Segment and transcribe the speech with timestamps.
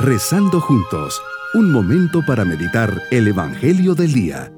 [0.00, 1.20] Rezando juntos,
[1.54, 4.52] un momento para meditar el Evangelio del Día.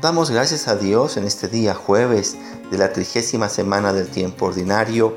[0.00, 2.36] Damos gracias a Dios en este día jueves
[2.70, 5.16] de la trigésima semana del tiempo ordinario,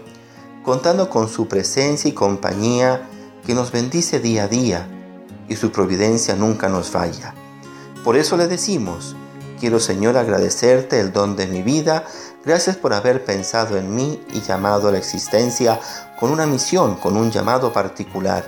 [0.64, 3.08] contando con su presencia y compañía
[3.46, 4.88] que nos bendice día a día
[5.48, 7.36] y su providencia nunca nos falla.
[8.04, 9.16] Por eso le decimos,
[9.60, 12.06] quiero Señor agradecerte el don de mi vida,
[12.46, 15.80] gracias por haber pensado en mí y llamado a la existencia
[16.20, 18.46] con una misión, con un llamado particular.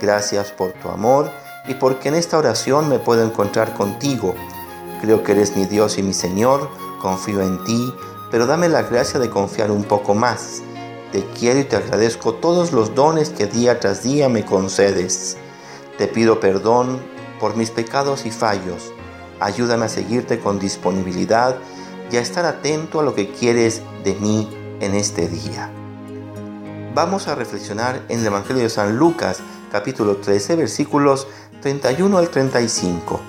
[0.00, 1.30] Gracias por tu amor
[1.66, 4.34] y porque en esta oración me puedo encontrar contigo.
[5.00, 6.70] Creo que eres mi Dios y mi Señor,
[7.02, 7.92] confío en ti,
[8.30, 10.62] pero dame la gracia de confiar un poco más.
[11.12, 15.36] Te quiero y te agradezco todos los dones que día tras día me concedes.
[15.98, 17.00] Te pido perdón
[17.40, 18.92] por mis pecados y fallos.
[19.40, 21.56] Ayúdame a seguirte con disponibilidad
[22.10, 24.48] y a estar atento a lo que quieres de mí
[24.80, 25.70] en este día.
[26.94, 29.38] Vamos a reflexionar en el Evangelio de San Lucas,
[29.70, 31.26] capítulo 13, versículos
[31.60, 33.20] 31 al 35.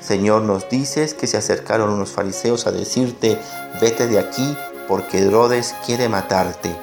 [0.00, 3.38] Señor, nos dices que se acercaron unos fariseos a decirte,
[3.80, 4.56] vete de aquí
[4.88, 6.74] porque Herodes quiere matarte.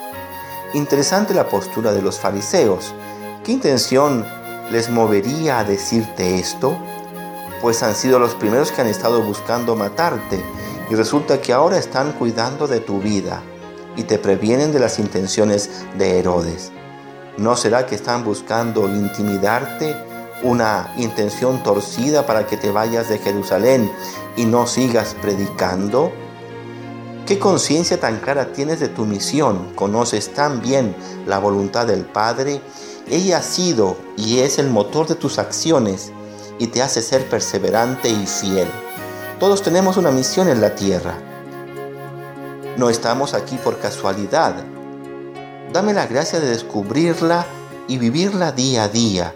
[0.73, 2.93] Interesante la postura de los fariseos.
[3.43, 4.25] ¿Qué intención
[4.71, 6.77] les movería a decirte esto?
[7.61, 10.43] Pues han sido los primeros que han estado buscando matarte
[10.89, 13.43] y resulta que ahora están cuidando de tu vida
[13.95, 16.71] y te previenen de las intenciones de Herodes.
[17.37, 19.95] ¿No será que están buscando intimidarte?
[20.43, 23.91] Una intención torcida para que te vayas de Jerusalén
[24.35, 26.11] y no sigas predicando?
[27.27, 29.73] ¿Qué conciencia tan clara tienes de tu misión?
[29.75, 30.95] ¿Conoces tan bien
[31.27, 32.59] la voluntad del Padre?
[33.07, 36.11] Ella ha sido y es el motor de tus acciones
[36.61, 38.67] y te hace ser perseverante y fiel.
[39.39, 41.15] Todos tenemos una misión en la tierra.
[42.77, 44.53] No estamos aquí por casualidad.
[45.73, 47.47] Dame la gracia de descubrirla
[47.87, 49.33] y vivirla día a día.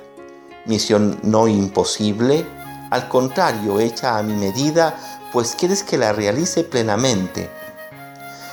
[0.67, 2.45] Misión no imposible,
[2.91, 4.95] al contrario, hecha a mi medida,
[5.33, 7.49] pues quieres que la realice plenamente.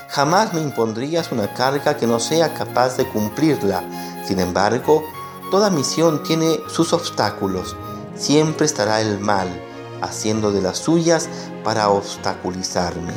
[0.08, 3.84] Jamás me impondrías una carga que no sea capaz de cumplirla.
[4.26, 5.04] Sin embargo,
[5.50, 7.76] toda misión tiene sus obstáculos.
[8.22, 9.48] Siempre estará el mal,
[10.00, 11.28] haciendo de las suyas
[11.64, 13.12] para obstaculizarme.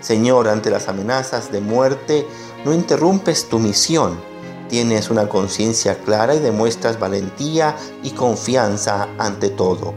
[0.00, 2.26] Señor, ante las amenazas de muerte,
[2.64, 4.20] no interrumpes tu misión.
[4.68, 9.94] Tienes una conciencia clara y demuestras valentía y confianza ante todo.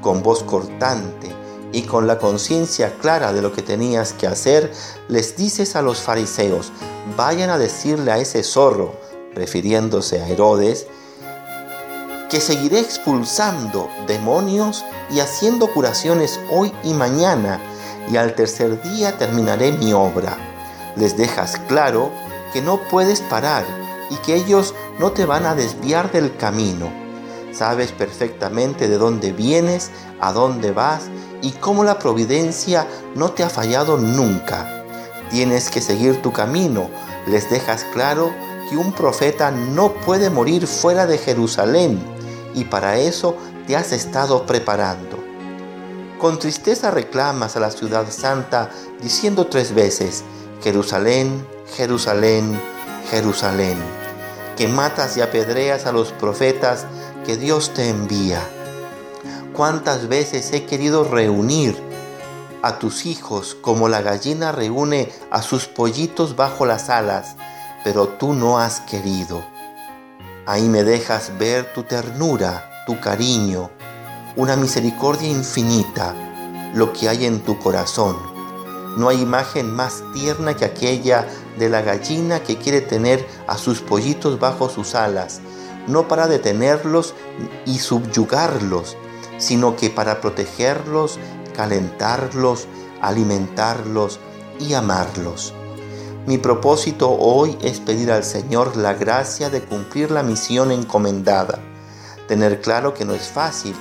[0.00, 1.30] Con voz cortante,
[1.70, 4.72] y con la conciencia clara de lo que tenías que hacer,
[5.06, 6.72] les dices a los fariseos,
[7.16, 8.96] vayan a decirle a ese zorro,
[9.36, 10.88] refiriéndose a Herodes,
[12.32, 17.60] que seguiré expulsando demonios y haciendo curaciones hoy y mañana,
[18.10, 20.38] y al tercer día terminaré mi obra.
[20.96, 22.10] Les dejas claro
[22.54, 23.66] que no puedes parar
[24.08, 26.90] y que ellos no te van a desviar del camino.
[27.52, 31.10] Sabes perfectamente de dónde vienes, a dónde vas
[31.42, 34.86] y cómo la providencia no te ha fallado nunca.
[35.30, 36.88] Tienes que seguir tu camino.
[37.26, 38.32] Les dejas claro
[38.70, 42.21] que un profeta no puede morir fuera de Jerusalén
[42.54, 43.36] y para eso
[43.66, 45.18] te has estado preparando.
[46.18, 48.70] Con tristeza reclamas a la ciudad santa
[49.00, 50.22] diciendo tres veces,
[50.62, 52.60] Jerusalén, Jerusalén,
[53.10, 53.76] Jerusalén,
[54.56, 56.86] que matas y apedreas a los profetas
[57.26, 58.40] que Dios te envía.
[59.52, 61.76] ¿Cuántas veces he querido reunir
[62.62, 67.34] a tus hijos como la gallina reúne a sus pollitos bajo las alas,
[67.84, 69.51] pero tú no has querido?
[70.44, 73.70] Ahí me dejas ver tu ternura, tu cariño,
[74.34, 76.16] una misericordia infinita,
[76.74, 78.16] lo que hay en tu corazón.
[78.96, 81.28] No hay imagen más tierna que aquella
[81.60, 85.40] de la gallina que quiere tener a sus pollitos bajo sus alas,
[85.86, 87.14] no para detenerlos
[87.64, 88.96] y subyugarlos,
[89.38, 91.20] sino que para protegerlos,
[91.54, 92.66] calentarlos,
[93.00, 94.18] alimentarlos
[94.58, 95.54] y amarlos.
[96.24, 101.58] Mi propósito hoy es pedir al Señor la gracia de cumplir la misión encomendada,
[102.28, 103.74] tener claro que no es fácil,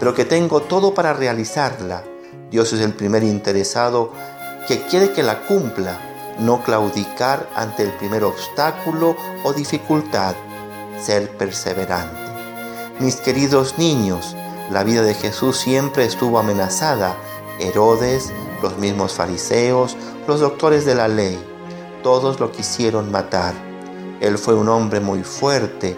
[0.00, 2.02] pero que tengo todo para realizarla.
[2.50, 4.10] Dios es el primer interesado
[4.66, 6.00] que quiere que la cumpla,
[6.38, 9.14] no claudicar ante el primer obstáculo
[9.44, 10.34] o dificultad,
[10.98, 12.16] ser perseverante.
[13.00, 14.34] Mis queridos niños,
[14.70, 17.14] la vida de Jesús siempre estuvo amenazada.
[17.60, 19.94] Herodes, los mismos fariseos,
[20.26, 21.51] los doctores de la ley,
[22.02, 23.54] todos lo quisieron matar.
[24.20, 25.96] Él fue un hombre muy fuerte,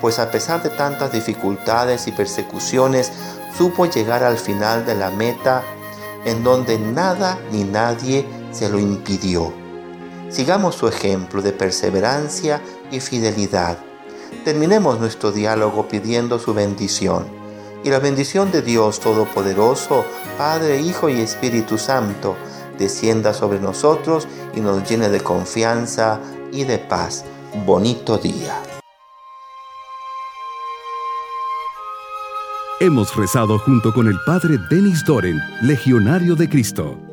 [0.00, 3.12] pues a pesar de tantas dificultades y persecuciones,
[3.56, 5.62] supo llegar al final de la meta
[6.24, 9.52] en donde nada ni nadie se lo impidió.
[10.28, 12.60] Sigamos su ejemplo de perseverancia
[12.90, 13.78] y fidelidad.
[14.44, 17.26] Terminemos nuestro diálogo pidiendo su bendición.
[17.84, 20.04] Y la bendición de Dios Todopoderoso,
[20.36, 22.36] Padre, Hijo y Espíritu Santo,
[22.76, 24.26] descienda sobre nosotros
[24.60, 26.20] nos llene de confianza
[26.52, 27.24] y de paz.
[27.64, 28.62] Bonito día.
[32.78, 37.05] Hemos rezado junto con el Padre Denis Doren, Legionario de Cristo.